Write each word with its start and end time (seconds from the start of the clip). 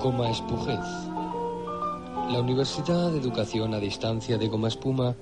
Goma 0.00 0.30
Espujez. 0.30 0.80
La 2.30 2.40
Universidad 2.40 3.10
de 3.10 3.18
Educación 3.18 3.74
a 3.74 3.78
Distancia 3.78 4.38
de 4.38 4.48
Goma 4.48 4.68
Espuma 4.68 5.14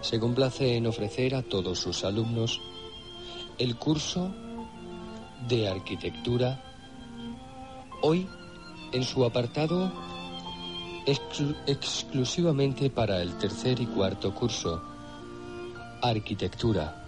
se 0.00 0.20
complace 0.20 0.76
en 0.76 0.86
ofrecer 0.86 1.34
a 1.34 1.42
todos 1.42 1.78
sus 1.80 2.04
alumnos 2.04 2.60
el 3.58 3.76
curso 3.76 4.32
de 5.48 5.68
arquitectura 5.68 6.62
hoy 8.02 8.28
en 8.92 9.02
su 9.02 9.24
apartado 9.24 9.90
exclu- 11.06 11.56
exclusivamente 11.66 12.90
para 12.90 13.22
el 13.22 13.36
tercer 13.38 13.80
y 13.80 13.86
cuarto 13.86 14.32
curso, 14.34 14.82
arquitectura. 16.00 16.98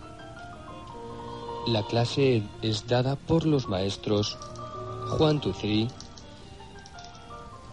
La 1.68 1.82
clase 1.86 2.42
es 2.60 2.86
dada 2.88 3.16
por 3.16 3.46
los 3.46 3.68
maestros 3.68 4.36
Juan 5.16 5.40
Tucri 5.40 5.88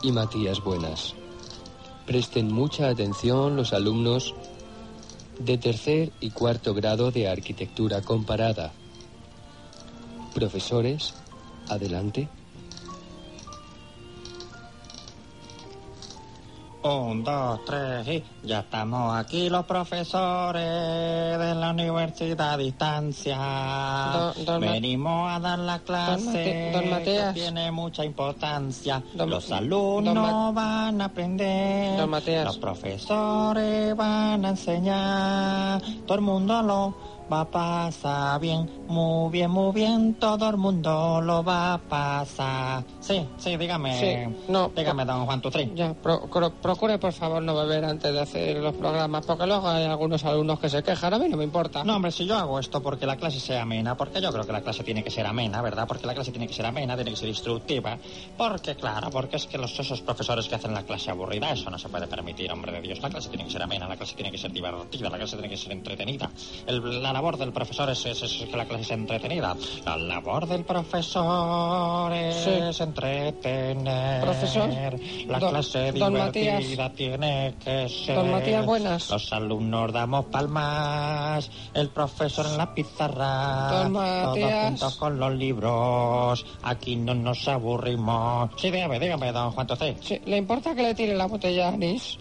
y 0.02 0.12
Matías 0.12 0.64
Buenas. 0.64 1.16
Presten 2.06 2.52
mucha 2.52 2.90
atención 2.90 3.56
los 3.56 3.74
alumnos 3.74 4.34
de 5.40 5.58
tercer 5.58 6.12
y 6.20 6.32
cuarto 6.32 6.74
grado 6.74 7.12
de 7.12 7.30
arquitectura 7.30 8.02
comparada. 8.02 8.74
Profesores, 10.34 11.14
adelante. 11.70 12.30
Un, 16.84 17.24
dos, 17.24 17.64
tres 17.64 18.08
y 18.08 18.24
ya 18.44 18.62
estamos 18.62 19.16
aquí 19.16 19.50
los 19.52 19.66
profesores 19.68 20.64
de 20.64 21.54
la 21.54 21.70
universidad 21.70 22.54
a 22.54 22.58
distancia. 22.58 23.38
Don- 24.36 24.46
don 24.46 24.66
Ma- 24.66 24.72
Venimos 24.72 25.32
a 25.32 25.40
dar 25.40 25.60
la 25.60 25.78
clase 25.80 26.26
Mate- 26.26 26.72
don 26.74 26.90
Mateas. 26.90 27.34
que 27.36 27.40
tiene 27.40 27.72
mucha 27.72 28.04
importancia. 28.04 29.04
Los 29.14 29.52
alumnos 29.52 30.56
van 30.56 31.02
a 31.02 31.06
aprender. 31.06 32.00
Don 32.00 32.10
Mateas. 32.10 32.46
Los 32.46 32.58
profesores 32.58 33.96
van 33.96 34.44
a 34.44 34.50
enseñar. 34.50 35.82
Todo 36.08 36.16
el 36.16 36.22
mundo 36.22 36.64
lo 36.64 36.96
va 37.32 37.42
a 37.42 37.50
pasar 37.50 38.40
bien. 38.42 38.70
Muy 38.88 39.32
bien, 39.32 39.50
muy 39.52 39.72
bien. 39.74 40.16
Todo 40.16 40.50
el 40.50 40.58
mundo 40.58 41.22
lo 41.22 41.44
va 41.44 41.74
a 41.76 41.78
pasar. 41.78 42.84
Sí, 43.00 43.26
sí, 43.38 43.58
dígame. 43.58 44.00
Sí, 44.00 44.36
no, 44.50 44.72
Dígame, 44.76 45.06
don 45.06 45.26
Juan 45.26 45.42
Tutri. 45.42 45.72
Ya, 45.76 45.94
pro- 45.94 46.28
pro- 46.30 46.52
procure 46.52 46.98
por 47.00 47.14
favor 47.14 47.42
no 47.42 47.56
beber 47.56 47.86
antes 47.86 48.12
de 48.14 48.20
hacer 48.20 48.58
los 48.58 48.76
programas, 48.76 49.26
porque 49.26 49.48
luego 49.48 49.68
hay 49.70 49.86
algunos 49.86 50.24
alumnos 50.26 50.60
que 50.60 50.70
se 50.70 50.84
quejan, 50.84 51.14
a 51.14 51.20
mí 51.20 51.30
no 51.30 51.38
me 51.38 51.44
importa. 51.44 51.84
No, 51.84 51.96
hombre, 51.96 52.12
si 52.12 52.26
yo 52.26 52.38
hago 52.38 52.60
esto 52.60 52.82
porque 52.82 53.06
la 53.06 53.16
clase 53.18 53.40
sea 53.40 53.62
amena, 53.62 53.96
porque 53.96 54.22
yo 54.22 54.32
creo 54.32 54.46
que 54.46 54.52
la 54.52 54.62
clase 54.62 54.84
tiene 54.84 55.04
que 55.04 55.12
ser 55.12 55.26
amena, 55.26 55.62
¿verdad? 55.62 55.88
Porque 55.88 56.06
la 56.08 56.14
clase 56.14 56.32
tiene 56.32 56.48
que 56.48 56.54
ser 56.54 56.66
amena, 56.66 56.96
tiene 56.96 57.12
que 57.12 57.18
ser 57.18 57.30
instructiva, 57.30 57.98
porque 58.38 58.76
claro, 58.76 59.10
porque 59.10 59.38
es 59.38 59.46
que 59.48 59.58
los 59.58 59.80
esos 59.80 60.02
profesores 60.02 60.48
que 60.48 60.56
hacen 60.56 60.74
la 60.74 60.84
clase 60.84 61.12
aburrida, 61.12 61.52
eso 61.52 61.70
no 61.70 61.78
se 61.78 61.90
puede 61.90 62.08
permitir, 62.08 62.52
hombre 62.52 62.72
de 62.72 62.82
Dios. 62.82 63.00
La 63.02 63.10
clase 63.10 63.30
tiene 63.30 63.46
que 63.46 63.52
ser 63.52 63.62
amena, 63.64 63.88
la 63.88 63.96
clase 63.98 64.16
tiene 64.16 64.32
que 64.32 64.38
ser 64.38 64.52
divertida, 64.52 65.10
la 65.10 65.18
clase 65.18 65.36
tiene 65.38 65.50
que 65.50 65.58
ser 65.58 65.72
entretenida. 65.72 66.30
El- 66.68 67.02
la 67.02 67.14
labor 67.22 67.38
del 67.38 67.54
profesor 67.54 67.88
es, 67.92 68.04
es- 68.08 68.24
es 68.24 68.50
que 68.50 68.58
la 68.58 68.66
clase 68.66 68.84
sea 68.86 68.96
entretenida. 68.98 69.56
La 69.86 69.96
labor 69.96 70.48
del 70.48 70.64
profesor 70.66 72.12
es 72.14 72.36
Sí. 72.36 72.82
entretener. 72.82 74.22
Profesor, 74.22 74.68
la 75.28 75.38
don- 75.40 75.50
clase 75.52 75.92
don 75.92 76.14
divertida 76.16 76.54
Matías. 76.56 76.94
tiene 76.96 77.54
que 77.64 77.88
ser. 77.90 78.16
Don 78.16 78.32
Matías, 78.32 78.66
buenas. 78.66 79.08
Los 79.12 79.32
alumnos 79.34 79.94
damos 79.94 80.26
palmas, 80.26 81.52
el 81.76 81.90
profesor 81.90 82.48
en 82.48 82.58
la 82.58 82.74
pizarra, 82.74 83.70
Don 83.84 83.94
todos 83.94 84.26
Matías. 84.28 84.66
juntos 84.70 84.96
con 84.96 85.20
los 85.20 85.32
libros, 85.36 86.44
aquí 86.64 86.96
no 86.96 87.14
nos 87.14 87.48
aburrimos. 87.48 88.50
Sí, 88.58 88.72
dígame, 88.72 89.00
dígame, 89.00 89.32
don 89.32 89.52
Juan 89.52 89.68
Tocé. 89.68 89.96
Sí, 90.02 90.20
¿Le 90.26 90.38
importa 90.38 90.74
que 90.74 90.82
le 90.82 90.96
tire 90.96 91.16
la 91.16 91.28
botella 91.28 91.68
anís? 91.68 92.18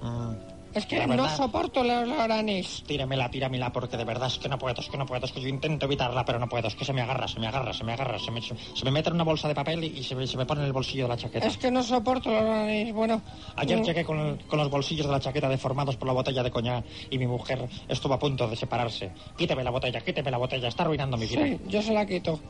Mm, 0.00 0.53
Es 0.74 0.86
que 0.86 1.06
no 1.06 1.28
soporto 1.28 1.82
el 1.82 1.90
olor 1.90 2.32
a 2.32 2.38
anís. 2.38 2.82
tíramela, 2.86 3.30
tíramela, 3.30 3.72
porque 3.72 3.96
de 3.96 4.04
verdad 4.04 4.28
es 4.28 4.38
que 4.38 4.48
no 4.48 4.58
puedo, 4.58 4.80
es 4.80 4.88
que 4.88 4.96
no 4.96 5.06
puedo, 5.06 5.24
es 5.24 5.32
que 5.32 5.40
yo 5.40 5.48
intento 5.48 5.86
evitarla, 5.86 6.24
pero 6.24 6.38
no 6.38 6.48
puedo, 6.48 6.66
es 6.68 6.74
que 6.74 6.84
se 6.84 6.92
me 6.92 7.00
agarra, 7.02 7.28
se 7.28 7.38
me 7.38 7.46
agarra, 7.46 7.72
se 7.72 7.84
me 7.84 7.92
agarra, 7.92 8.18
se 8.18 8.30
me, 8.30 8.40
se 8.42 8.54
me 8.84 8.90
mete 8.90 9.08
en 9.08 9.14
una 9.14 9.24
bolsa 9.24 9.48
de 9.48 9.54
papel 9.54 9.84
y, 9.84 9.98
y 9.98 10.02
se, 10.02 10.14
me, 10.14 10.26
se 10.26 10.36
me 10.36 10.46
pone 10.46 10.62
en 10.62 10.66
el 10.66 10.72
bolsillo 10.72 11.04
de 11.04 11.08
la 11.10 11.16
chaqueta. 11.16 11.46
Es 11.46 11.56
que 11.56 11.70
no 11.70 11.82
soporto 11.82 12.30
el 12.30 12.36
olor 12.36 12.52
a 12.52 12.64
anís. 12.64 12.92
Bueno, 12.92 13.22
Ayer 13.56 13.78
mm, 13.78 13.84
llegué 13.84 14.04
con, 14.04 14.36
con 14.48 14.58
los 14.58 14.70
bolsillos 14.70 15.06
de 15.06 15.12
la 15.12 15.20
chaqueta 15.20 15.48
deformados 15.48 15.96
por 15.96 16.08
la 16.08 16.14
botella 16.14 16.42
de 16.42 16.50
coñac 16.50 16.84
y 17.10 17.18
mi 17.18 17.26
mujer 17.26 17.68
estuvo 17.88 18.14
a 18.14 18.18
punto 18.18 18.48
de 18.48 18.56
separarse. 18.56 19.12
Quíteme 19.36 19.62
la 19.62 19.70
botella, 19.70 20.00
quíteme 20.00 20.30
la 20.30 20.38
botella, 20.38 20.68
está 20.68 20.82
arruinando 20.82 21.16
mi 21.16 21.26
vida. 21.26 21.44
Sí, 21.44 21.58
yo 21.68 21.82
se 21.82 21.92
la 21.92 22.04
quito. 22.06 22.40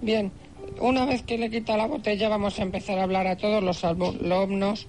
Bien, 0.00 0.32
una 0.80 1.04
vez 1.06 1.22
que 1.22 1.38
le 1.38 1.50
quita 1.50 1.76
la 1.76 1.86
botella 1.86 2.28
vamos 2.28 2.58
a 2.58 2.62
empezar 2.62 2.98
a 2.98 3.04
hablar 3.04 3.26
a 3.26 3.36
todos 3.36 3.62
los 3.62 3.84
alumnos 3.84 4.86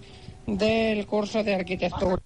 del 0.47 1.05
curso 1.05 1.43
de 1.43 1.55
arquitectura. 1.55 2.21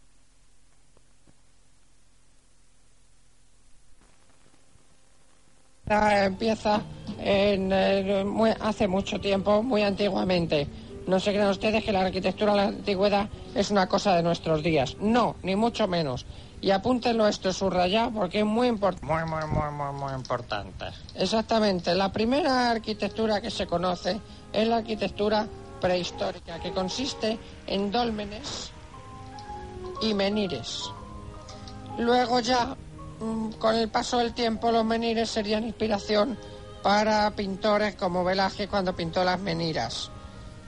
Empieza 5.90 6.82
en, 7.20 7.72
eh, 7.72 8.24
muy- 8.26 8.54
hace 8.60 8.88
mucho 8.88 9.20
tiempo, 9.22 9.64
muy 9.64 9.84
antiguamente. 9.84 10.68
No 11.08 11.20
se 11.22 11.32
crean 11.32 11.50
ustedes 11.50 11.84
que 11.86 11.94
la 11.94 12.02
arquitectura 12.02 12.52
de 12.52 12.58
la 12.58 12.64
antigüedad 12.66 13.30
es 13.56 13.72
una 13.72 13.88
cosa 13.88 14.14
de 14.16 14.24
nuestros 14.24 14.62
días. 14.62 14.98
No, 15.00 15.38
ni 15.44 15.56
mucho 15.56 15.88
menos. 15.88 16.26
Y 16.60 16.72
apúntenlo 16.72 17.28
esto 17.28 17.54
subrayado 17.54 18.12
porque 18.12 18.40
es 18.40 18.46
muy 18.46 18.68
importante. 18.68 19.06
Muy, 19.06 19.24
muy, 19.24 19.46
muy, 19.48 19.72
muy, 19.72 19.94
muy 19.94 20.14
importante. 20.14 20.86
Exactamente. 21.16 21.96
La 21.96 22.12
primera 22.12 22.72
arquitectura 22.72 23.40
que 23.40 23.50
se 23.52 23.66
conoce 23.66 24.20
es 24.52 24.68
la 24.68 24.78
arquitectura 24.78 25.48
prehistórica, 25.80 26.60
que 26.60 26.72
consiste 26.74 27.38
en 27.68 27.92
dólmenes 27.92 28.72
y 30.02 30.14
menires. 30.14 30.84
Luego 32.00 32.40
ya, 32.42 32.76
con 33.60 33.76
el 33.76 33.90
paso 33.90 34.18
del 34.20 34.34
tiempo, 34.34 34.72
los 34.72 34.86
menires 34.86 35.30
serían 35.30 35.64
inspiración 35.64 36.38
para 36.84 37.32
pintores 37.32 37.96
como 37.96 38.24
Velázquez 38.24 38.70
cuando 38.70 38.96
pintó 38.96 39.24
las 39.24 39.40
meniras. 39.40 40.12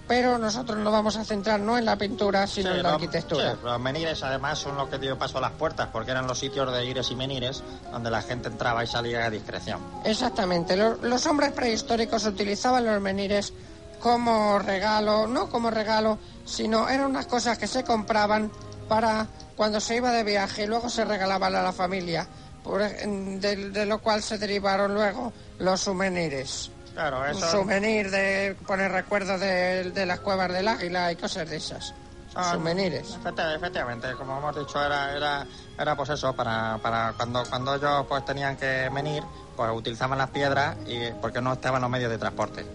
Pero 0.07 0.39
nosotros 0.39 0.79
nos 0.79 0.91
vamos 0.91 1.15
a 1.17 1.23
centrar 1.23 1.59
no 1.59 1.77
en 1.77 1.85
la 1.85 1.95
pintura, 1.95 2.47
sino 2.47 2.71
Sí, 2.71 2.77
en 2.77 2.83
la 2.83 2.89
los- 2.89 2.93
arquitectura. 3.01 3.51
sí, 3.51 3.57
los 3.63 3.79
menires 3.79 4.23
además 4.23 4.57
son 4.57 4.75
los 4.75 4.89
que 4.89 4.97
dio 4.97 5.19
paso 5.19 5.37
a 5.37 5.41
las 5.41 5.51
puertas, 5.51 5.89
porque 5.93 6.09
eran 6.09 6.25
los 6.25 6.39
sitios 6.39 6.73
de 6.73 6.83
ires 6.83 7.11
y 7.11 7.15
menires 7.15 7.61
donde 7.91 8.09
la 8.09 8.23
gente 8.23 8.47
entraba 8.49 8.83
y 8.83 8.87
salía 8.87 9.25
a 9.25 9.29
discreción. 9.29 9.79
Exactamente. 10.03 10.75
Lo- 10.75 10.95
Los, 10.95 11.27
hombres 11.27 11.51
prehistóricos 11.51 12.25
utilizaban 12.25 12.85
los 12.85 12.99
menires 12.99 13.53
como 13.99 14.57
regalo, 14.57 15.27
no 15.27 15.47
como 15.49 15.69
regalo, 15.69 16.17
sino 16.43 16.89
eran 16.89 17.11
unas 17.11 17.27
cosas 17.27 17.59
que 17.59 17.67
se 17.67 17.83
compraban 17.83 18.51
para 18.87 19.27
cuando 19.55 19.79
se 19.79 19.97
iba 19.97 20.11
de 20.11 20.23
viaje 20.23 20.63
y 20.63 20.67
luego 20.67 20.89
se 20.89 21.05
regalaban 21.05 21.53
a 21.53 21.61
la 21.61 21.71
familia, 21.73 22.27
de, 22.63 23.69
de 23.71 23.85
lo 23.85 23.99
cual 23.99 24.21
se 24.21 24.37
derivaron 24.37 24.93
luego 24.93 25.31
los 25.59 25.79
souvenirs. 25.81 26.71
Claro, 26.93 27.21
Un 27.21 27.27
eso... 27.27 27.49
souvenir 27.51 28.09
de 28.11 28.55
poner 28.67 28.91
recuerdos 28.91 29.39
de, 29.39 29.91
de 29.91 30.05
las 30.05 30.19
cuevas 30.19 30.51
del 30.51 30.67
águila 30.67 31.11
y 31.11 31.15
cosas 31.15 31.49
de 31.49 31.57
esas. 31.57 31.93
Ah, 32.35 32.51
souvenirs. 32.53 33.17
efecti- 33.17 33.55
Efectivamente, 33.55 34.13
como 34.15 34.37
hemos 34.37 34.55
dicho, 34.55 34.83
era, 34.83 35.15
era, 35.15 35.47
era 35.79 35.95
pues 35.95 36.09
eso, 36.09 36.33
para, 36.35 36.77
para 36.81 37.13
cuando, 37.13 37.43
cuando 37.49 37.75
ellos 37.75 38.05
pues 38.07 38.23
tenían 38.25 38.55
que 38.55 38.89
venir, 38.93 39.23
pues 39.55 39.71
utilizaban 39.73 40.17
las 40.17 40.29
piedras 40.29 40.75
y 40.85 41.11
porque 41.21 41.41
no 41.41 41.53
estaban 41.53 41.81
los 41.81 41.89
medios 41.89 42.11
de 42.11 42.17
transporte. 42.17 42.65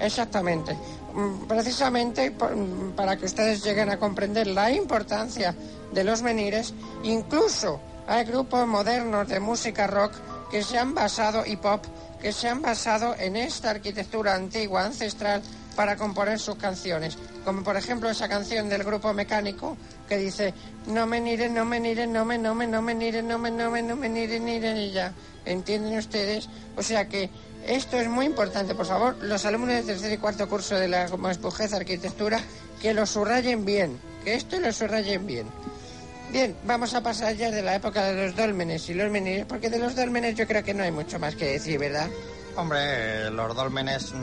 Exactamente. 0.00 0.76
Mm, 1.12 1.46
Precisamente 1.46 2.30
mm, 2.30 2.92
para 2.92 3.16
que 3.16 3.26
ustedes 3.26 3.62
lleguen 3.62 3.90
a 3.90 3.98
comprender 3.98 4.46
la 4.46 4.70
importancia 4.70 5.54
de 5.92 6.04
los 6.04 6.22
menires, 6.22 6.72
incluso 7.02 7.80
hay 8.12 8.24
grupos 8.24 8.66
modernos 8.66 9.26
de 9.26 9.40
música 9.40 9.86
rock 9.86 10.12
que 10.50 10.62
se 10.62 10.78
han 10.78 10.94
basado, 10.94 11.46
y 11.46 11.56
pop, 11.56 11.82
que 12.20 12.30
se 12.30 12.46
han 12.46 12.60
basado 12.60 13.14
en 13.18 13.36
esta 13.36 13.70
arquitectura 13.70 14.34
antigua, 14.34 14.84
ancestral, 14.84 15.40
para 15.74 15.96
componer 15.96 16.38
sus 16.38 16.56
canciones. 16.56 17.16
Como 17.42 17.64
por 17.64 17.74
ejemplo 17.74 18.10
esa 18.10 18.28
canción 18.28 18.68
del 18.68 18.84
grupo 18.84 19.14
mecánico 19.14 19.78
que 20.06 20.18
dice 20.18 20.52
no 20.86 21.06
me 21.06 21.22
niren, 21.22 21.54
no 21.54 21.64
me 21.64 21.80
niren, 21.80 22.12
no 22.12 22.26
me, 22.26 22.36
no 22.36 22.54
me, 22.54 22.66
no 22.66 22.82
me 22.82 22.94
niren, 22.94 23.26
no 23.26 23.38
me, 23.38 23.50
no 23.50 23.70
me, 23.70 23.82
no 23.82 23.96
me 23.96 24.10
niren, 24.10 24.44
niren 24.44 24.76
y 24.76 24.90
ya. 24.90 25.14
¿Entienden 25.46 25.96
ustedes? 25.96 26.50
O 26.76 26.82
sea 26.82 27.08
que 27.08 27.30
esto 27.66 27.98
es 27.98 28.08
muy 28.08 28.26
importante, 28.26 28.74
por 28.74 28.84
favor, 28.84 29.16
los 29.22 29.46
alumnos 29.46 29.74
de 29.74 29.82
tercer 29.84 30.12
y 30.12 30.18
cuarto 30.18 30.46
curso 30.50 30.74
de 30.74 30.88
la 30.88 31.08
como 31.08 31.30
Espujez 31.30 31.72
Arquitectura, 31.72 32.40
que 32.82 32.92
lo 32.92 33.06
subrayen 33.06 33.64
bien, 33.64 33.98
que 34.22 34.34
esto 34.34 34.60
lo 34.60 34.70
subrayen 34.70 35.26
bien. 35.26 35.46
Bien, 36.32 36.56
vamos 36.64 36.94
a 36.94 37.02
pasar 37.02 37.36
ya 37.36 37.50
de 37.50 37.60
la 37.60 37.74
época 37.74 38.04
de 38.04 38.26
los 38.26 38.34
dólmenes 38.34 38.88
y 38.88 38.94
los 38.94 39.10
menires, 39.10 39.44
porque 39.44 39.68
de 39.68 39.78
los 39.78 39.94
dólmenes 39.94 40.34
yo 40.34 40.46
creo 40.46 40.64
que 40.64 40.72
no 40.72 40.82
hay 40.82 40.90
mucho 40.90 41.18
más 41.18 41.36
que 41.36 41.44
decir, 41.44 41.78
¿verdad? 41.78 42.08
Hombre, 42.56 43.30
los 43.30 43.54
dólmenes 43.54 44.14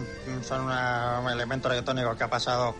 son 0.41 0.61
un 0.61 1.31
elemento 1.31 1.67
arquitectónico 1.67 2.15
que 2.17 2.23
ha 2.23 2.29
pasado 2.29 2.75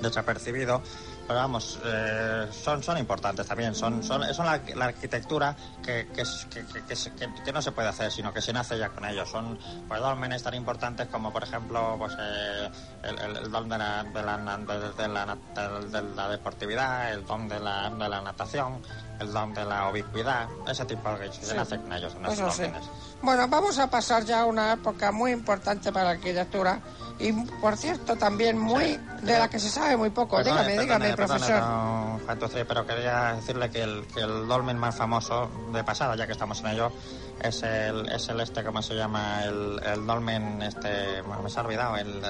desapercibido 0.00 0.80
Pero 1.26 1.40
vamos, 1.40 1.78
eh, 1.84 2.46
son, 2.52 2.82
son 2.82 2.98
importantes 2.98 3.46
también. 3.46 3.74
Son, 3.74 4.02
son, 4.02 4.22
son 4.32 4.46
la, 4.46 4.60
la 4.76 4.84
arquitectura 4.86 5.56
que, 5.84 6.06
que, 6.14 6.22
que, 6.50 6.64
que- 6.64 7.42
que 7.44 7.52
no 7.52 7.60
se 7.60 7.72
puede 7.72 7.88
hacer, 7.88 8.12
sino 8.12 8.32
que 8.32 8.40
se 8.40 8.52
nace 8.52 8.78
ya 8.78 8.90
con 8.90 9.04
ellos. 9.04 9.28
Son 9.28 9.58
pues, 9.88 10.00
dólmenes 10.00 10.42
tan 10.42 10.54
importantes 10.54 11.08
como, 11.08 11.32
por 11.32 11.42
ejemplo, 11.42 11.96
pues, 11.98 12.12
eh, 12.18 12.70
el, 13.02 13.36
el, 13.38 13.50
don 13.50 13.68
de 13.68 13.78
la, 13.78 14.04
de, 14.04 14.22
la, 14.22 15.36
de 15.80 16.02
la 16.14 16.28
deportividad, 16.28 17.12
el 17.12 17.24
don 17.26 17.48
de 17.48 17.58
la, 17.58 17.90
de 17.90 18.08
la 18.08 18.20
natación, 18.22 18.80
el 19.20 19.32
don 19.32 19.54
de 19.54 19.64
la 19.64 19.88
ubicuidad, 19.90 20.48
ese 20.68 20.84
tipo 20.84 21.08
de 21.10 21.32
se 21.32 21.46
Sí. 21.46 21.54
nace 21.56 21.78
con 21.80 21.92
ellos. 21.92 22.12
sí. 22.12 22.62
dólmenes. 22.62 22.88
Bueno, 23.22 23.48
vamos 23.48 23.78
a 23.78 23.88
pasar 23.88 24.24
ya 24.24 24.42
a 24.42 24.44
una 24.44 24.72
época 24.74 25.10
muy 25.12 25.32
importante 25.32 25.90
para 25.92 26.04
la 26.06 26.10
arquitectura 26.12 26.80
y, 27.18 27.32
por 27.32 27.76
cierto, 27.76 28.16
también 28.16 28.58
muy 28.58 28.98
de 29.22 29.38
la 29.38 29.48
que 29.48 29.58
se 29.58 29.70
sabe 29.70 29.96
muy 29.96 30.10
poco. 30.10 30.36
Perdone, 30.36 30.68
dígame, 30.68 30.82
dígame, 30.82 31.16
perdone, 31.16 31.38
profesor. 31.38 32.38
Tucci, 32.38 32.64
pero 32.68 32.86
quería 32.86 33.32
decirle 33.34 33.70
que 33.70 33.82
el, 33.82 34.06
que 34.08 34.20
el 34.20 34.46
dolmen 34.46 34.76
más 34.78 34.96
famoso 34.96 35.48
de 35.72 35.82
pasada, 35.84 36.16
ya 36.16 36.26
que 36.26 36.32
estamos 36.32 36.60
en 36.60 36.66
ello, 36.68 36.92
es 37.40 37.62
el, 37.62 38.08
es 38.10 38.28
el 38.28 38.40
este, 38.40 38.62
¿cómo 38.64 38.82
se 38.82 38.94
llama? 38.94 39.44
El, 39.44 39.80
el 39.84 40.06
dolmen, 40.06 40.60
este, 40.62 41.22
bueno, 41.22 41.42
me 41.42 41.50
se 41.50 41.58
ha 41.58 41.62
olvidado, 41.62 41.96
el... 41.96 42.22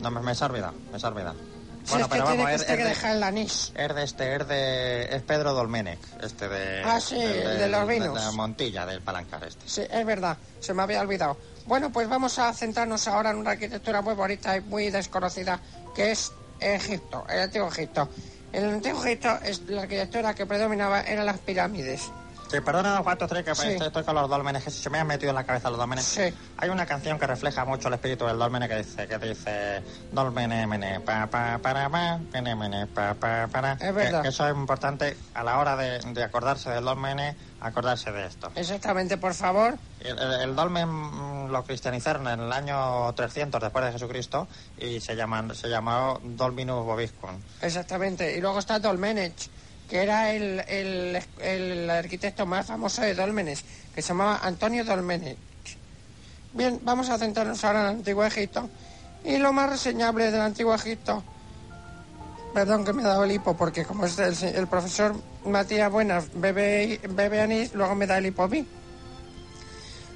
No, 0.00 0.10
me, 0.10 0.20
me 0.20 0.34
se 0.34 0.44
ha 0.44 0.46
olvidado, 0.48 0.74
me 0.92 0.98
se 0.98 1.06
ha 1.06 1.08
olvidado. 1.10 1.36
Si 1.84 2.00
es 2.00 2.06
que 2.06 2.20
tiene 2.20 2.46
que, 2.46 2.54
usted 2.54 2.76
que 2.76 2.84
dejar 2.84 3.16
el 3.16 3.22
anís. 3.22 3.72
Es 3.74 3.94
de 3.94 4.04
este, 4.04 4.36
es 4.36 4.48
de... 4.48 5.16
Es 5.16 5.22
Pedro 5.22 5.54
Dolmenech, 5.54 5.98
este 6.22 6.48
de... 6.48 6.82
Ah, 6.84 7.00
sí, 7.00 7.16
de 7.16 7.68
los 7.68 7.88
vinos. 7.88 8.14
De 8.14 8.20
la 8.20 8.32
Montilla, 8.32 8.86
del 8.86 9.00
Palancar 9.00 9.44
este. 9.44 9.68
Sí, 9.68 9.82
es 9.90 10.06
verdad, 10.06 10.36
se 10.60 10.74
me 10.74 10.82
había 10.82 11.00
olvidado. 11.00 11.36
Bueno, 11.66 11.90
pues 11.90 12.08
vamos 12.08 12.38
a 12.38 12.52
centrarnos 12.52 13.06
ahora 13.08 13.30
en 13.30 13.36
una 13.36 13.52
arquitectura 13.52 14.02
muy 14.02 14.14
bonita 14.14 14.56
y 14.56 14.60
muy 14.60 14.90
desconocida, 14.90 15.60
que 15.94 16.10
es 16.10 16.32
Egipto, 16.60 17.24
el 17.28 17.40
antiguo 17.40 17.68
Egipto. 17.68 18.08
En 18.52 18.64
el 18.64 18.70
antiguo 18.74 19.04
Egipto 19.04 19.38
es 19.44 19.62
la 19.68 19.82
arquitectura 19.82 20.34
que 20.34 20.46
predominaba 20.46 21.02
eran 21.02 21.26
las 21.26 21.38
pirámides. 21.38 22.10
Sí, 22.50 22.60
perdona, 22.60 22.94
don 22.94 23.04
Juan 23.04 23.16
Tucci, 23.18 23.42
que 23.44 23.54
Sí. 23.54 23.68
estoy, 23.68 23.86
estoy 23.86 24.02
con 24.04 24.14
los 24.14 24.28
dólmenes, 24.28 24.64
que 24.64 24.70
se 24.70 24.90
me 24.90 24.98
han 24.98 25.06
metido 25.06 25.30
en 25.30 25.36
la 25.36 25.44
cabeza 25.44 25.70
los 25.70 25.78
dólmenes. 25.78 26.04
Sí. 26.04 26.22
Hay 26.58 26.68
una 26.68 26.84
canción 26.86 27.18
que 27.18 27.26
refleja 27.26 27.64
mucho 27.64 27.88
el 27.88 27.94
espíritu 27.94 28.26
del 28.26 28.38
dolmene 28.38 28.68
que 28.68 28.76
dice, 28.78 29.06
que 29.06 29.18
dice 29.18 29.82
dolmene 30.10 30.66
mene 30.66 31.00
pa 31.00 31.26
pa 31.28 31.58
para 31.62 31.88
pa 31.88 32.18
mene 32.32 32.56
mene 32.56 32.86
pa 32.88 33.14
pa 33.14 33.46
para. 33.46 33.72
Es 33.74 33.94
verdad. 33.94 34.22
Que 34.22 34.28
eso 34.28 34.46
es 34.48 34.54
importante 34.54 35.16
a 35.34 35.44
la 35.44 35.58
hora 35.58 35.76
de, 35.76 36.00
de 36.00 36.24
acordarse 36.24 36.70
del 36.70 36.84
dolmene, 36.84 37.36
acordarse 37.60 38.10
de 38.10 38.26
esto. 38.26 38.50
Exactamente, 38.56 39.16
por 39.16 39.34
favor. 39.34 39.78
El, 40.00 40.18
el- 40.18 40.40
el 40.40 40.56
dolmen 40.56 40.88
mm, 40.88 41.50
lo 41.50 41.62
cristianizaron 41.64 42.26
en 42.28 42.40
el 42.40 42.52
año 42.52 43.12
300 43.14 43.60
después 43.60 43.84
de 43.84 43.92
Jesucristo 43.92 44.48
y 44.78 45.00
se 45.00 45.14
llaman 45.14 45.54
se 45.54 45.68
llamó 45.68 46.18
Dolminus 46.24 46.84
Boviscum. 46.84 47.40
Exactamente. 47.60 48.36
Y 48.36 48.40
luego 48.40 48.58
está 48.58 48.78
Dolmenech, 48.78 49.48
que 49.90 50.02
era 50.02 50.32
el, 50.32 50.60
el, 50.68 51.20
el 51.40 51.90
arquitecto 51.90 52.46
más 52.46 52.66
famoso 52.66 53.02
de 53.02 53.12
Dólmenes, 53.12 53.64
que 53.92 54.00
se 54.00 54.08
llamaba 54.08 54.38
Antonio 54.40 54.84
Dolmenech. 54.84 55.36
Bien, 56.52 56.78
vamos 56.82 57.10
a 57.10 57.18
centrarnos 57.18 57.64
ahora 57.64 57.80
en 57.80 57.86
el 57.86 57.92
antiguo 57.96 58.24
Egipto. 58.24 58.70
Y 59.24 59.38
lo 59.38 59.52
más 59.52 59.68
reseñable 59.68 60.30
del 60.30 60.40
antiguo 60.40 60.74
Egipto, 60.74 61.24
perdón 62.54 62.84
que 62.84 62.92
me 62.92 63.02
he 63.02 63.04
dado 63.04 63.24
el 63.24 63.32
hipo, 63.32 63.56
porque 63.56 63.84
como 63.84 64.06
es 64.06 64.18
el 64.18 64.66
profesor 64.68 65.14
Matías 65.44 65.90
Buenas 65.90 66.26
bebe, 66.34 67.00
bebe 67.10 67.40
anís, 67.40 67.74
luego 67.74 67.94
me 67.96 68.06
da 68.06 68.18
el 68.18 68.26
hipo 68.26 68.44
a 68.44 68.48
mí. 68.48 68.66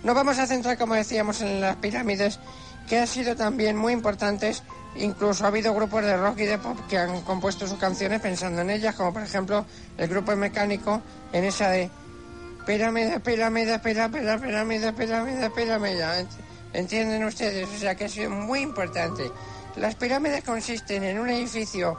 Nos 0.05 0.15
vamos 0.15 0.38
a 0.38 0.47
centrar, 0.47 0.79
como 0.79 0.94
decíamos, 0.94 1.41
en 1.41 1.61
las 1.61 1.76
pirámides, 1.76 2.38
que 2.88 3.00
han 3.00 3.06
sido 3.09 3.35
también 3.35 3.76
muy 3.76 3.93
importantes. 3.93 4.62
Incluso 4.96 5.44
ha 5.44 5.49
habido 5.49 5.75
grupos 5.75 6.05
de 6.05 6.17
rock 6.17 6.38
y 6.41 6.44
de 6.46 6.58
pop 6.58 6.79
que 6.88 6.99
han 6.99 7.20
compuesto 7.23 7.67
sus 7.67 7.79
canciones 7.79 8.20
pensando 8.20 8.61
en 8.62 8.70
ellas, 8.70 8.94
como 8.94 9.12
por 9.12 9.23
ejemplo 9.23 9.67
el 9.99 10.08
grupo 10.08 10.37
mecánico 10.37 11.02
en 11.32 11.44
esa 11.44 11.69
de 11.70 11.91
pirámide, 12.67 13.19
pirámide, 13.20 13.79
pirámide, 13.81 14.38
pirámide, 14.38 14.93
pirámide, 14.93 15.50
pirámide. 15.50 16.05
Ent- 16.05 16.29
¿Entienden 16.73 17.25
ustedes? 17.25 17.69
O 17.69 17.79
sea 17.79 17.94
que 17.94 18.08
sido 18.08 18.31
muy 18.31 18.61
importante. 18.61 19.31
Las 19.76 19.94
pirámides 19.96 20.43
consisten 20.44 21.05
en 21.05 21.19
un 21.19 21.29
edificio 21.31 21.99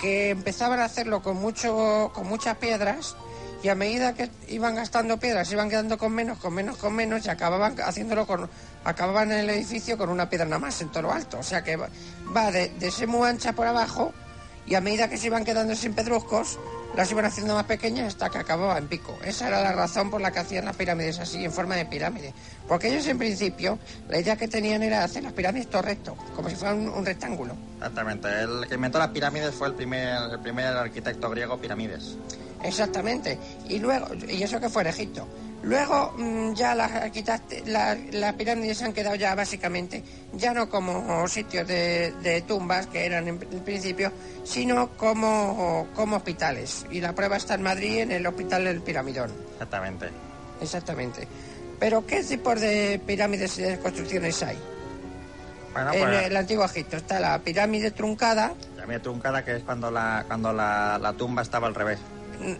que 0.00 0.30
empezaban 0.30 0.80
a 0.80 0.84
hacerlo 0.84 1.22
con 1.22 1.36
mucho, 1.36 2.10
con 2.14 2.26
muchas 2.28 2.56
piedras 2.56 3.16
y 3.62 3.68
a 3.68 3.74
medida 3.74 4.14
que 4.14 4.28
iban 4.48 4.74
gastando 4.74 5.18
piedras 5.18 5.50
iban 5.52 5.70
quedando 5.70 5.96
con 5.96 6.12
menos, 6.12 6.38
con 6.38 6.52
menos, 6.54 6.76
con 6.76 6.94
menos 6.94 7.24
y 7.24 7.30
acababan 7.30 7.76
haciéndolo 7.80 8.26
con 8.26 8.50
acababan 8.84 9.30
en 9.30 9.38
el 9.38 9.50
edificio 9.50 9.96
con 9.96 10.10
una 10.10 10.28
piedra 10.28 10.46
nada 10.46 10.58
más 10.58 10.80
en 10.80 10.88
todo 10.88 11.02
lo 11.02 11.12
alto. 11.12 11.38
O 11.38 11.42
sea 11.42 11.62
que 11.62 11.76
va, 11.76 12.50
de, 12.50 12.70
de 12.70 12.90
ser 12.90 13.08
muy 13.08 13.28
ancha 13.28 13.52
por 13.52 13.66
abajo 13.66 14.12
y 14.66 14.74
a 14.74 14.80
medida 14.80 15.08
que 15.08 15.16
se 15.16 15.28
iban 15.28 15.44
quedando 15.44 15.74
sin 15.74 15.94
pedruscos 15.94 16.58
las 16.96 17.10
iban 17.10 17.24
haciendo 17.24 17.54
más 17.54 17.64
pequeñas 17.64 18.08
hasta 18.08 18.28
que 18.28 18.38
acababa 18.38 18.76
en 18.76 18.86
pico. 18.86 19.16
Esa 19.24 19.48
era 19.48 19.62
la 19.62 19.72
razón 19.72 20.10
por 20.10 20.20
la 20.20 20.30
que 20.30 20.40
hacían 20.40 20.66
las 20.66 20.76
pirámides 20.76 21.18
así, 21.20 21.44
en 21.44 21.52
forma 21.52 21.74
de 21.74 21.86
pirámide. 21.86 22.34
Porque 22.68 22.88
ellos 22.88 23.06
en 23.06 23.18
principio, 23.18 23.78
la 24.08 24.18
idea 24.18 24.36
que 24.36 24.46
tenían 24.46 24.82
era 24.82 25.02
hacer 25.02 25.22
las 25.22 25.32
pirámides 25.32 25.70
todo 25.70 25.82
recto, 25.82 26.16
como 26.36 26.50
si 26.50 26.56
fuera 26.56 26.74
un, 26.74 26.88
un 26.88 27.06
rectángulo. 27.06 27.56
Exactamente. 27.76 28.28
El 28.28 28.66
que 28.68 28.74
inventó 28.74 28.98
las 28.98 29.08
pirámides 29.08 29.54
fue 29.54 29.68
el 29.68 29.74
primer, 29.74 30.32
el 30.32 30.40
primer 30.40 30.66
arquitecto 30.66 31.30
griego 31.30 31.58
Pirámides. 31.58 32.16
Exactamente. 32.64 33.38
Y 33.68 33.78
luego, 33.78 34.06
y 34.28 34.42
eso 34.42 34.60
que 34.60 34.68
fue 34.68 34.82
en 34.82 34.88
Egipto. 34.88 35.26
Luego 35.64 36.12
mm, 36.18 36.54
ya 36.54 36.74
las, 36.74 36.90
arquitect- 36.90 37.64
la- 37.66 37.94
las 37.94 38.32
pirámides 38.34 38.78
se 38.78 38.84
han 38.84 38.92
quedado 38.92 39.14
ya 39.14 39.34
básicamente, 39.36 40.02
ya 40.32 40.52
no 40.52 40.68
como 40.68 41.26
sitios 41.28 41.68
de, 41.68 42.12
de 42.22 42.42
tumbas 42.42 42.88
que 42.88 43.06
eran 43.06 43.28
en, 43.28 43.38
principio, 43.38 44.10
sino 44.44 44.88
como, 44.96 45.86
como 45.94 46.16
hospitales. 46.16 46.84
Y 46.90 47.00
la 47.00 47.14
prueba 47.14 47.36
está 47.36 47.54
en 47.54 47.62
Madrid, 47.62 48.00
en 48.00 48.10
el 48.10 48.26
hospital 48.26 48.64
del 48.64 48.80
Piramidón. 48.82 49.30
Exactamente. 49.52 50.08
Exactamente. 50.60 51.28
Pero 51.78 52.04
¿qué 52.06 52.22
tipos 52.24 52.60
de 52.60 53.00
pirámides 53.06 53.58
y 53.58 53.62
de 53.62 53.78
construcciones 53.78 54.42
hay? 54.42 54.58
Bueno, 55.72 55.92
en 55.92 56.00
pues 56.00 56.26
el 56.26 56.36
antiguo 56.36 56.64
Egipto 56.64 56.96
está 56.96 57.18
la 57.18 57.38
pirámide 57.38 57.90
truncada. 57.92 58.48
la 58.48 58.72
pirámide 58.74 59.00
truncada 59.00 59.44
que 59.44 59.56
es 59.56 59.62
cuando 59.62 59.90
la, 59.90 60.24
cuando 60.26 60.52
la, 60.52 60.98
la 61.00 61.12
tumba 61.14 61.42
estaba 61.42 61.66
al 61.66 61.74
revés. 61.74 61.98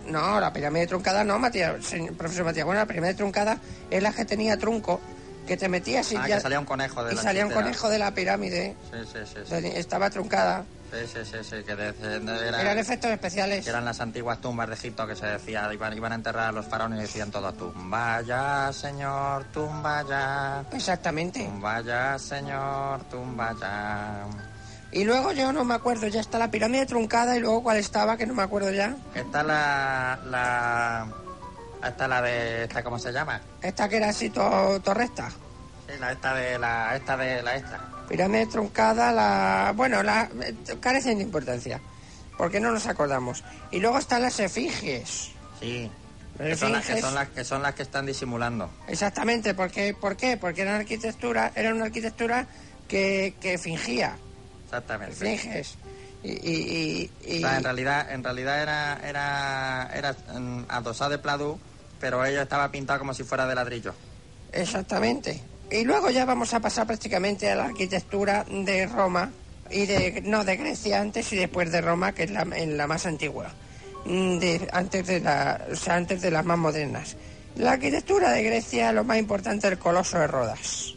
No, 0.07 0.41
la 0.41 0.53
pirámide 0.53 0.87
truncada 0.87 1.25
no, 1.25 1.39
Matías, 1.39 1.85
señor- 1.85 2.17
profesor 2.17 2.45
Matías. 2.45 2.65
Bueno, 2.67 2.81
la 2.81 2.87
pirámide 2.87 3.15
truncada 3.15 3.59
es 3.91 4.03
la 4.03 4.13
que 4.13 4.25
tenía 4.25 4.57
trunco, 4.57 5.01
que 5.47 5.57
te 5.57 5.69
metías 5.69 6.11
y 6.13 6.17
Ah, 6.17 6.29
ya... 6.29 6.37
que 6.37 6.41
salía 6.43 6.59
un 6.61 6.65
conejo 6.67 7.03
de 7.05 7.13
y 7.13 7.17
la 7.17 7.23
salía 7.23 7.47
un 7.47 7.53
conejo 7.53 7.89
de 7.89 7.99
la 7.99 8.13
pirámide, 8.15 8.77
Sí, 8.91 8.99
sí, 9.13 9.43
sí. 9.49 9.57
Estaba 9.75 10.09
truncada. 10.11 10.65
sí, 10.93 10.99
sí, 11.07 11.21
sí, 11.25 11.39
sí, 11.43 11.57
que 11.65 11.73
Eran 11.73 12.79
efectos 12.79 13.11
especiales. 13.11 13.65
que 13.65 13.71
eran 13.71 13.85
las 13.85 14.01
antiguas 14.01 14.41
tumbas 14.41 14.69
de 14.69 14.75
Egipto 14.75 15.07
que 15.07 15.17
se 15.17 15.27
decía, 15.27 15.69
iban, 15.73 15.97
iban 15.97 16.13
a 16.13 16.15
enterrar 16.15 16.49
a 16.49 16.53
los 16.53 16.67
faraones 16.67 16.99
y 16.99 17.03
decían 17.03 17.31
todo, 17.31 17.53
tumba 17.55 18.21
ya, 18.23 18.71
señor, 18.73 19.45
tumba 19.53 20.05
ya, 20.09 20.65
Exactamente. 20.73 21.45
tumba 21.45 21.81
ya, 21.81 22.19
señor, 22.19 23.03
tumba 23.05 23.55
ya. 23.61 24.27
Y 24.93 25.05
luego 25.05 25.33
yo 25.33 25.53
no 25.53 25.65
me 25.65 25.75
acuerdo, 25.75 26.07
ya 26.09 26.21
está 26.21 26.39
la 26.39 26.51
pirámide 26.51 26.85
truncada 26.87 27.35
y 27.37 27.41
luego 27.41 27.63
cuál 27.63 27.79
estaba, 27.79 28.17
que 28.17 28.27
no 28.27 28.35
me 28.35 28.43
acuerdo 28.43 28.71
ya. 28.71 28.95
Está 29.15 29.43
la, 29.43 30.21
la, 30.27 31.09
está 31.89 32.07
la 32.07 32.21
de, 32.21 32.65
esta, 32.65 32.83
¿cómo 32.85 32.99
se 32.99 33.11
llama? 33.11 33.41
Esta 33.63 33.89
que 33.89 33.97
era 33.97 34.11
así 34.11 34.29
to- 34.29 34.81
torrecta. 34.85 35.31
Sí, 35.31 35.95
la 35.99 36.13
esta 36.13 36.35
de 36.35 36.59
la, 36.59 36.95
esta 36.97 37.17
de 37.17 37.43
la 37.43 37.57
esta. 37.57 37.81
Pirámide 38.09 38.47
truncada, 38.47 39.13
la... 39.13 39.73
Bueno, 39.75 40.03
la... 40.03 40.29
carecen 40.81 41.17
de 41.19 41.25
importancia, 41.25 41.81
porque 42.37 42.61
no 42.61 42.71
nos 42.71 42.87
acordamos. 42.87 43.43
Y 43.71 43.81
luego 43.81 43.99
están 43.99 44.21
las 44.21 44.39
efigies. 44.41 45.31
Sí. 45.59 45.91
Que 46.37 46.57
son, 46.57 46.73
las, 46.73 46.85
que, 46.87 47.01
son 47.01 47.15
las 47.15 47.29
que 47.29 47.45
son 47.45 47.63
las 47.63 47.75
que 47.75 47.83
están 47.83 48.05
disimulando. 48.07 48.69
Exactamente, 48.89 49.55
porque, 49.55 49.95
¿por 49.95 50.17
qué? 50.17 50.37
Porque 50.37 50.63
era 50.63 50.73
una 50.73 50.81
arquitectura, 50.81 51.53
era 51.55 51.73
una 51.75 51.85
arquitectura 51.85 52.47
que, 52.89 53.35
que 53.41 53.59
fingía, 53.59 54.17
Exactamente. 54.73 55.17
finges. 55.39 55.75
Y, 56.25 56.31
y, 56.31 57.11
y- 57.25 57.33
O 57.35 57.37
y- 57.37 57.41
sea, 57.41 57.57
en 57.59 57.65
realidad, 57.65 58.11
en 58.13 58.25
realidad 58.25 58.63
era, 58.63 59.01
era, 59.05 59.91
era 59.95 60.17
mm, 60.39 60.65
adosado 60.69 61.11
de 61.11 61.19
pladú, 61.19 61.59
pero 62.01 62.25
ello 62.25 62.43
estaba 62.43 62.71
pintado 62.71 63.01
como 63.01 63.13
si 63.13 63.25
fuera 63.25 63.47
de 63.47 63.55
ladrillo. 63.55 63.93
Exactamente. 64.53 65.41
Y 65.71 65.85
luego 65.85 66.11
ya 66.11 66.25
vamos 66.25 66.53
a 66.55 66.61
pasar 66.61 66.87
prácticamente 66.87 67.51
a 67.51 67.55
la 67.57 67.65
arquitectura 67.67 68.45
de 68.49 68.87
Roma 68.87 69.31
y 69.71 69.87
de 69.87 70.21
no 70.25 70.45
de 70.45 70.57
Grecia 70.57 71.01
antes 71.01 71.33
y 71.33 71.37
después 71.37 71.73
de 71.73 71.81
Roma, 71.81 72.13
que 72.13 72.25
es 72.25 72.31
la, 72.31 72.43
en 72.43 72.77
la 72.77 72.87
más 72.87 73.07
antigua, 73.07 73.53
Mm, 74.05 74.39
de, 74.39 74.69
antes 74.73 75.07
de 75.07 75.21
la, 75.21 75.61
o 75.71 75.77
sea, 75.77 75.95
antes 75.95 76.21
de 76.23 76.31
las 76.33 76.45
más 76.45 76.59
modernas. 76.59 77.17
La 77.55 77.73
arquitectura 77.73 78.33
de 78.33 78.43
Grecia, 78.43 78.91
lo 78.93 79.05
más 79.05 79.17
importante, 79.19 79.69
el 79.69 79.79
coloso 79.79 80.19
de 80.19 80.27
Rodas, 80.27 80.95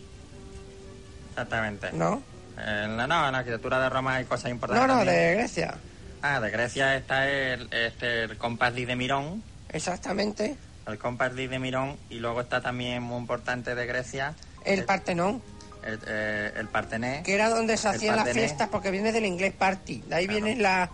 Exactamente. 1.30 1.92
¿no? 1.94 2.24
En 2.58 2.96
la, 2.98 3.06
no, 3.08 3.26
en 3.26 3.32
la 3.34 3.40
arquitectura 3.40 3.80
de 3.82 3.90
Roma 3.90 4.16
hay 4.16 4.26
cosas 4.26 4.52
importantes. 4.52 4.88
No, 4.88 4.94
no, 4.94 5.00
también. 5.00 5.16
de 5.18 5.36
Grecia, 5.36 5.76
Ah, 6.22 6.40
de 6.40 6.50
Grecia 6.50 6.96
está 6.96 7.28
el, 7.30 7.68
este, 7.72 8.24
el 8.24 8.38
compás 8.38 8.74
de 8.74 8.96
Mirón, 8.96 9.44
exactamente. 9.70 10.56
el 10.88 10.98
compás 10.98 11.36
de 11.36 11.60
Mirón, 11.60 11.98
y 12.10 12.16
luego 12.20 12.42
está 12.42 12.62
también 12.62 13.04
muy 13.04 13.18
importante 13.20 13.76
de 13.76 13.86
Grecia 13.86 14.36
El 14.64 14.86
Partenón, 14.86 15.44
el, 15.86 16.00
eh, 16.08 16.52
el 16.56 16.68
Partené. 16.70 17.22
que 17.24 17.36
era 17.36 17.50
donde 17.50 17.78
se 17.78 17.90
hacían 17.90 18.16
las 18.16 18.32
fiestas, 18.32 18.70
porque 18.70 18.90
viene 18.90 19.12
del 19.12 19.26
inglés 19.26 19.54
party. 19.54 20.02
De 20.08 20.16
ahí 20.16 20.26
viene 20.28 20.56
la 20.56 20.90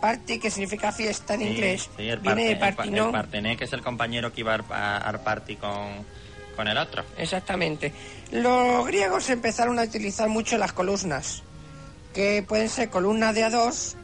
party, 0.00 0.40
que 0.40 0.50
significa 0.50 0.90
fiesta 0.90 1.34
en 1.34 1.40
Sí, 1.40 1.46
inglés, 1.46 1.88
sí, 1.96 2.08
el 2.08 2.18
viene 2.18 2.44
de 2.48 2.56
parte- 2.56 2.88
el 2.88 3.10
partené, 3.12 3.56
que 3.56 3.64
es 3.64 3.72
el 3.72 3.82
compañero 3.82 4.32
que 4.32 4.40
iba 4.40 4.54
al 4.54 5.20
party 5.20 5.56
con, 5.56 6.04
con 6.54 6.68
el 6.68 6.78
otro. 6.78 7.04
Exactamente. 7.16 7.92
Los 8.30 8.86
griegos 8.86 9.28
empezaron 9.30 9.78
a 9.78 9.82
utilizar 9.82 10.28
mucho 10.28 10.58
las 10.58 10.72
columnas, 10.72 11.42
que 12.12 12.44
pueden 12.46 12.68
ser 12.68 12.90
columnas 12.90 13.34
de 13.34 13.44
a 13.44 13.50
dos, 13.50 13.96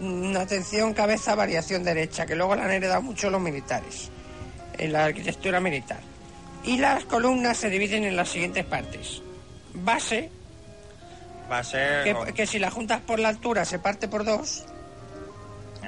mm, 0.00 0.36
atención, 0.36 0.94
cabeza, 0.94 1.34
variación 1.34 1.84
derecha, 1.84 2.26
que 2.26 2.36
luego 2.36 2.54
la 2.56 2.64
han 2.64 2.70
heredado 2.70 3.02
mucho 3.02 3.30
los 3.30 3.40
militares, 3.40 4.10
en 4.78 4.92
la 4.92 5.04
arquitectura 5.04 5.60
militar. 5.60 6.00
Y 6.64 6.78
las 6.78 7.04
columnas 7.04 7.58
se 7.58 7.68
dividen 7.68 8.04
en 8.04 8.16
las 8.16 8.30
siguientes 8.30 8.64
partes. 8.64 9.22
Base, 9.74 10.30
Va 11.50 11.58
a 11.58 11.64
ser... 11.64 12.04
que, 12.04 12.32
que 12.32 12.46
si 12.46 12.58
la 12.58 12.70
juntas 12.70 13.00
por 13.00 13.18
la 13.18 13.28
altura 13.28 13.64
se 13.64 13.78
parte 13.78 14.08
por 14.08 14.24
dos. 14.24 14.64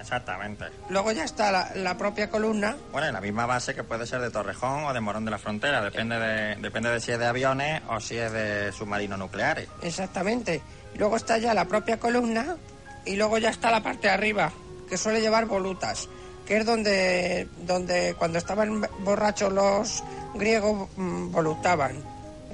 Exactamente. 0.06 0.66
Luego 0.88 1.10
ya 1.10 1.24
está 1.24 1.50
la, 1.50 1.72
la 1.74 1.98
propia 1.98 2.30
columna, 2.30 2.76
Bueno, 2.92 3.08
y 3.08 3.12
la 3.12 3.20
misma 3.20 3.44
base 3.44 3.74
que 3.74 3.82
puede 3.82 4.06
ser 4.06 4.20
de 4.20 4.30
Torrejón 4.30 4.84
o 4.84 4.92
de 4.94 5.00
Morón 5.00 5.24
de 5.24 5.32
la 5.32 5.38
Frontera. 5.38 5.82
Depende 5.82 6.16
de, 6.16 6.54
depende 6.56 6.90
de 6.90 7.00
si 7.00 7.10
es 7.10 7.18
de 7.18 7.26
aviones 7.26 7.82
o 7.88 7.98
si 7.98 8.16
es 8.16 8.30
de 8.30 8.70
submarinos 8.70 9.18
nucleares. 9.18 9.68
exactamente. 9.82 10.62
Luego 10.96 11.16
está 11.16 11.38
ya 11.38 11.52
la 11.54 11.64
propia 11.64 11.98
columna 11.98 12.56
y 13.04 13.16
luego 13.16 13.36
ya 13.38 13.50
está 13.50 13.70
la 13.72 13.82
parte 13.82 14.06
de 14.06 14.14
arriba, 14.14 14.52
que 14.88 14.96
suele 14.96 15.20
llevar 15.20 15.46
volutas, 15.46 16.08
que 16.46 16.58
es 16.58 16.64
donde, 16.64 17.48
donde 17.66 18.14
cuando 18.16 18.38
estaban 18.38 18.86
borrachos 19.00 19.52
los 19.52 20.04
griegos 20.34 20.88
mm, 20.96 21.32
volutaban, 21.32 21.96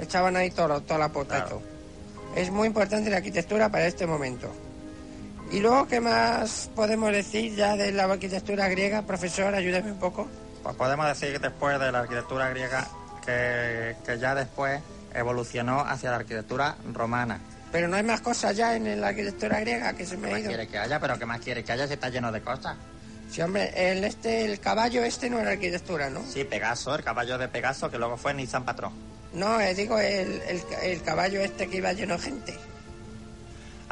echaban 0.01 0.37
ahí 0.37 0.51
todo, 0.51 0.81
toda 0.81 0.99
la 0.99 1.11
pota 1.11 1.45
Claro. 1.45 1.63
Es 2.35 2.51
muy 2.51 2.67
importante 2.67 3.11
la 3.11 3.19
arquitectura 3.19 3.69
para 3.69 3.87
este 3.87 4.07
momento. 4.07 4.51
Y 5.53 5.61
luego, 5.61 5.87
¿qué 5.87 6.01
más 6.01 6.71
podemos 6.75 7.13
decir 7.13 7.55
ya 7.55 7.77
de 7.77 7.93
la 7.93 8.05
arquitectura 8.05 8.69
griega? 8.69 9.03
Profesor, 9.03 9.55
ayúdame 9.55 9.93
un 9.93 9.99
poco. 9.99 10.27
Pues 10.63 10.75
podemos 10.77 11.07
decir 11.07 11.33
que 11.33 11.39
después 11.39 11.79
de 11.79 11.93
la 11.93 12.01
arquitectura 12.01 12.49
griega 12.49 12.89
que, 13.25 13.95
que 14.07 14.19
ya 14.19 14.35
después 14.35 14.81
evolucionó 15.15 15.81
hacia 15.81 16.11
la 16.11 16.17
arquitectura 16.17 16.77
romana. 16.93 17.39
Pero 17.71 17.89
no 17.89 17.97
hay 17.97 18.03
más 18.03 18.21
cosas 18.23 18.57
ya 18.57 18.75
en 18.77 19.01
la 19.01 19.09
arquitectura 19.09 19.61
griega 19.61 19.93
que 19.93 20.07
se 20.07 20.17
me 20.17 20.23
¿Qué 20.23 20.29
ha 20.29 20.33
más 20.33 20.41
ido. 20.41 20.49
quiere 20.51 20.69
que 20.69 20.79
haya? 20.79 21.01
¿Pero 21.01 21.19
qué 21.19 21.27
más 21.27 21.41
quiere 21.41 21.65
que 21.65 21.73
haya 21.73 21.87
si 21.87 21.95
está 21.95 22.09
lleno 22.09 22.33
de 22.33 22.41
cosas? 22.41 22.77
Sí, 23.31 23.41
hombre, 23.43 23.73
el, 23.75 24.05
este, 24.05 24.45
el 24.45 24.61
caballo 24.61 25.03
este 25.05 25.29
no 25.31 25.39
era 25.39 25.53
arquitectura, 25.53 26.11
¿no? 26.11 26.23
Sí, 26.29 26.45
Pegaso, 26.45 26.95
el 26.95 27.03
caballo 27.05 27.39
de 27.39 27.49
Pegaso, 27.49 27.91
que 27.91 27.99
luego 27.99 28.17
fue 28.17 28.35
Nissan 28.35 28.65
Patrón. 28.65 28.93
No, 29.33 29.59
eh, 29.61 29.75
digo 29.75 29.99
el, 29.99 30.41
el, 30.43 30.63
el 30.83 31.03
caballo 31.03 31.41
este 31.41 31.67
que 31.69 31.79
iba 31.79 31.93
lleno 31.95 32.17
de 32.17 32.23
gente. 32.23 32.55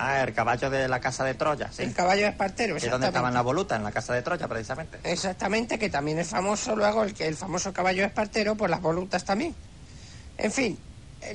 Ah, 0.02 0.22
el 0.22 0.32
caballo 0.32 0.70
de 0.70 0.88
la 0.88 0.98
casa 1.00 1.24
de 1.24 1.34
Troya, 1.34 1.70
sí. 1.72 1.82
El 1.82 1.92
caballo 1.94 2.26
espartero, 2.26 2.68
¿Y 2.68 2.80
dónde 2.80 2.86
exactamente. 2.86 3.08
estaban 3.08 3.34
las 3.34 3.44
volutas? 3.44 3.76
En 3.78 3.84
la 3.84 3.92
casa 3.92 4.14
de 4.14 4.22
Troya, 4.22 4.48
precisamente. 4.48 4.98
Exactamente, 5.04 5.78
que 5.78 5.90
también 5.90 6.18
es 6.18 6.28
famoso 6.28 6.74
luego 6.74 7.02
el, 7.02 7.12
que 7.14 7.26
el 7.26 7.36
famoso 7.36 7.72
caballo 7.72 8.04
espartero 8.04 8.54
por 8.56 8.70
las 8.70 8.80
volutas 8.80 9.24
también. 9.24 9.54
En 10.38 10.50
fin, 10.52 10.78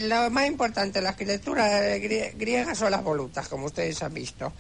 lo 0.02 0.30
más 0.32 0.48
importante 0.48 1.00
la 1.02 1.10
arquitectura 1.10 1.88
eh, 1.96 2.00
grie- 2.02 2.34
griega 2.36 2.74
son 2.74 2.90
las 2.90 3.04
volutas, 3.04 3.48
como 3.48 3.68
ustedes 3.68 4.02
han 4.02 4.14
visto. 4.14 4.52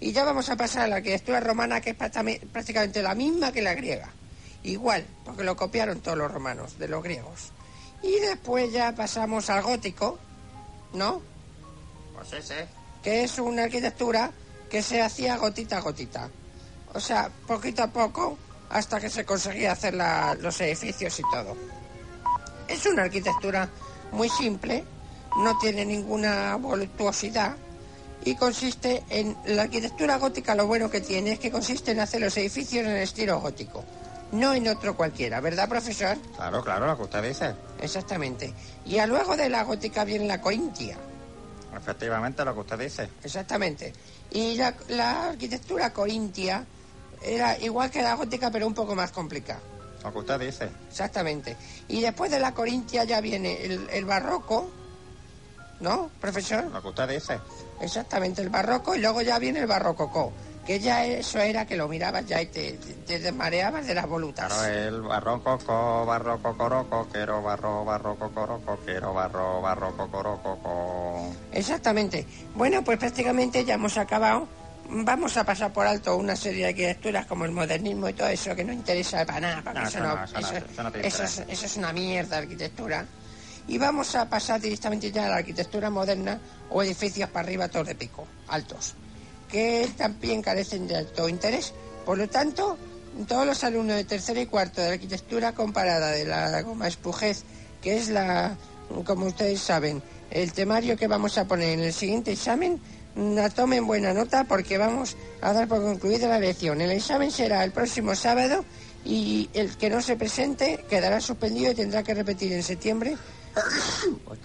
Y 0.00 0.10
ya 0.12 0.24
vamos 0.24 0.50
a 0.50 0.56
pasar 0.56 0.82
a 0.82 0.88
la 0.88 0.96
arquitectura 0.96 1.38
romana, 1.38 1.80
que 1.80 1.90
es 1.90 1.96
prácticamente 1.96 3.00
la 3.02 3.14
misma 3.14 3.52
que 3.52 3.62
la 3.62 3.74
griega. 3.74 4.08
Igual, 4.64 5.04
porque 5.24 5.44
lo 5.44 5.54
copiaron 5.56 6.00
todos 6.00 6.18
los 6.18 6.32
romanos 6.32 6.78
de 6.80 6.88
los 6.88 7.02
griegos. 7.04 7.52
Y 8.02 8.18
después 8.18 8.72
ya 8.72 8.92
pasamos 8.96 9.48
al 9.50 9.62
gótico, 9.62 10.18
¿no? 10.94 11.22
Pues 12.16 12.44
sí. 12.44 12.54
Que 13.02 13.24
es 13.24 13.38
una 13.38 13.64
arquitectura 13.64 14.30
que 14.70 14.82
se 14.82 15.02
hacía 15.02 15.36
gotita 15.36 15.78
a 15.78 15.80
gotita. 15.80 16.28
O 16.94 17.00
sea, 17.00 17.30
poquito 17.46 17.82
a 17.82 17.88
poco, 17.88 18.38
hasta 18.70 19.00
que 19.00 19.10
se 19.10 19.24
conseguía 19.24 19.72
hacer 19.72 19.94
la- 19.94 20.34
los 20.40 20.60
edificios 20.60 21.18
y 21.18 21.22
todo. 21.30 21.56
Es 22.68 22.86
una 22.86 23.02
arquitectura 23.02 23.68
muy 24.12 24.28
simple, 24.28 24.84
no 25.38 25.58
tiene 25.58 25.84
ninguna 25.84 26.56
voluptuosidad 26.56 27.56
y 28.24 28.34
consiste 28.36 29.02
en 29.08 29.36
la 29.46 29.62
arquitectura 29.62 30.16
gótica 30.18 30.54
lo 30.54 30.66
bueno 30.66 30.90
que 30.90 31.00
tiene 31.00 31.32
es 31.32 31.38
que 31.38 31.50
consiste 31.50 31.90
en 31.90 32.00
hacer 32.00 32.20
los 32.20 32.36
edificios 32.36 32.86
en 32.86 32.96
estilo 32.96 33.40
gótico, 33.40 33.84
no 34.32 34.54
en 34.54 34.68
otro 34.68 34.96
cualquiera, 34.96 35.40
¿verdad, 35.40 35.68
profesor? 35.68 36.16
Claro, 36.36 36.62
claro, 36.62 36.86
lo 36.86 36.96
que 36.96 37.02
usted 37.02 37.22
dice. 37.28 37.54
Exactamente. 37.80 38.54
Y 38.86 38.98
a 38.98 39.06
luego 39.06 39.36
de 39.36 39.48
la 39.48 39.64
gótica 39.64 40.04
viene 40.04 40.26
la 40.26 40.40
corintia. 40.40 40.96
Efectivamente, 41.76 42.44
lo 42.44 42.54
que 42.54 42.60
usted 42.60 42.78
dice. 42.78 43.08
Exactamente. 43.22 43.92
Y 44.30 44.56
la, 44.56 44.74
la 44.88 45.28
arquitectura 45.30 45.92
corintia 45.92 46.64
era 47.22 47.58
igual 47.58 47.90
que 47.90 48.02
la 48.02 48.14
gótica, 48.14 48.50
pero 48.50 48.66
un 48.66 48.74
poco 48.74 48.94
más 48.94 49.10
complicada. 49.12 49.60
Lo 50.02 50.12
que 50.12 50.18
usted 50.18 50.40
dice. 50.40 50.68
Exactamente. 50.88 51.56
Y 51.88 52.00
después 52.00 52.30
de 52.30 52.40
la 52.40 52.52
corintia 52.52 53.04
ya 53.04 53.20
viene 53.20 53.64
el, 53.64 53.88
el 53.90 54.04
barroco, 54.04 54.68
¿no, 55.80 56.10
profesor? 56.20 56.64
Lo 56.64 56.82
que 56.82 56.88
usted 56.88 57.08
dice. 57.08 57.38
Exactamente, 57.80 58.42
el 58.42 58.48
barroco 58.48 58.94
y 58.94 59.00
luego 59.00 59.22
ya 59.22 59.38
viene 59.38 59.60
el 59.60 59.66
barrococó, 59.66 60.32
que 60.66 60.78
ya 60.78 61.04
eso 61.04 61.38
era 61.40 61.66
que 61.66 61.76
lo 61.76 61.88
mirabas 61.88 62.24
ya 62.26 62.40
y 62.40 62.46
te, 62.46 62.72
te 63.06 63.18
desmareabas 63.18 63.86
de 63.86 63.94
las 63.94 64.06
volutas. 64.08 64.52
Claro, 64.52 64.72
el 64.72 65.02
barroco, 65.02 65.58
co, 65.58 66.06
barroco, 66.06 66.56
coroco, 66.56 67.08
quiero 67.12 67.42
barro, 67.42 67.84
barroco, 67.84 68.30
coroco, 68.32 68.78
quiero 68.84 69.12
barro, 69.12 69.60
barroco, 69.60 70.08
coroco, 70.10 70.58
co. 70.62 71.32
Exactamente. 71.52 72.26
Bueno, 72.54 72.82
pues 72.84 72.98
prácticamente 72.98 73.64
ya 73.64 73.74
hemos 73.74 73.96
acabado. 73.98 74.48
Vamos 74.88 75.36
a 75.36 75.44
pasar 75.44 75.72
por 75.72 75.86
alto 75.86 76.16
una 76.16 76.36
serie 76.36 76.64
de 76.64 76.68
arquitecturas 76.70 77.26
como 77.26 77.44
el 77.44 77.50
modernismo 77.52 78.08
y 78.08 78.12
todo 78.12 78.28
eso 78.28 78.54
que 78.54 78.62
no 78.64 78.72
interesa 78.72 79.24
para 79.24 79.40
nada, 79.40 79.62
porque 79.62 79.80
No, 79.80 79.88
eso, 79.88 80.00
no, 80.00 80.14
no, 80.16 80.24
eso 80.24 80.32
te 80.90 81.06
es, 81.06 81.08
interesa. 81.18 81.44
eso 81.48 81.66
es 81.66 81.76
una 81.76 81.92
mierda 81.92 82.36
de 82.36 82.42
arquitectura. 82.42 83.06
Y 83.68 83.78
vamos 83.78 84.14
a 84.16 84.28
pasar 84.28 84.60
directamente 84.60 85.10
ya 85.12 85.26
a 85.26 85.28
la 85.30 85.36
arquitectura 85.36 85.88
moderna 85.88 86.38
o 86.68 86.82
edificios 86.82 87.30
para 87.30 87.46
arriba 87.46 87.68
todos 87.68 87.86
de 87.86 87.94
pico, 87.94 88.26
altos, 88.48 88.94
que 89.52 89.88
también 89.96 90.42
carecen 90.42 90.88
de 90.88 90.96
alto 90.96 91.28
interés. 91.28 91.74
Por 92.06 92.18
lo 92.18 92.28
tanto, 92.28 92.78
todos 93.28 93.46
los 93.46 93.62
alumnos 93.62 93.96
de 93.96 94.04
tercero 94.04 94.40
y 94.40 94.46
cuarto 94.46 94.80
de 94.80 94.88
la 94.88 94.94
arquitectura 94.94 95.52
comparada 95.52 96.10
de 96.10 96.24
la 96.24 96.62
Goma 96.62 96.88
Espujez, 96.88 97.44
que 97.82 97.96
es 97.96 98.08
la, 98.08 98.56
como 99.04 99.26
ustedes 99.26 99.60
saben, 99.60 100.02
el 100.30 100.52
temario 100.52 100.96
que 100.96 101.06
vamos 101.06 101.36
a 101.36 101.46
poner 101.46 101.68
en 101.68 101.80
el 101.80 101.92
siguiente 101.92 102.32
examen, 102.32 102.80
la 103.14 103.50
tomen 103.50 103.86
buena 103.86 104.14
nota 104.14 104.44
porque 104.44 104.78
vamos 104.78 105.18
a 105.42 105.52
dar 105.52 105.68
por 105.68 105.82
concluida 105.82 106.28
la 106.28 106.38
lección. 106.38 106.80
El 106.80 106.90
examen 106.90 107.30
será 107.30 107.62
el 107.62 107.72
próximo 107.72 108.14
sábado 108.14 108.64
y 109.04 109.50
el 109.52 109.76
que 109.76 109.90
no 109.90 110.00
se 110.00 110.16
presente 110.16 110.82
quedará 110.88 111.20
suspendido 111.20 111.72
y 111.72 111.74
tendrá 111.74 112.02
que 112.02 112.14
repetir 112.14 112.54
en 112.54 112.62
septiembre. 112.62 113.16
Pues. 114.24 114.40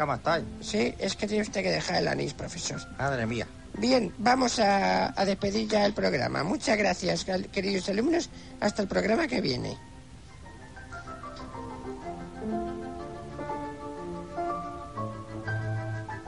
Sí, 0.62 0.94
es 1.00 1.16
que 1.16 1.28
tiene 1.28 1.44
usted 1.44 1.64
que 1.64 1.72
dejar 1.72 1.98
el 1.98 2.08
anís, 2.08 2.34
profesor. 2.34 2.80
Madre 2.98 3.26
mía. 3.26 3.48
Bien, 3.78 4.14
vamos 4.18 4.60
a, 4.60 5.20
a 5.20 5.26
despedir 5.26 5.68
ya 5.68 5.86
el 5.86 5.94
programa. 5.94 6.44
Muchas 6.44 6.78
gracias, 6.78 7.26
queridos 7.52 7.88
alumnos. 7.90 8.30
Hasta 8.60 8.82
el 8.82 8.88
programa 8.88 9.28
que 9.28 9.40
viene. 9.40 9.78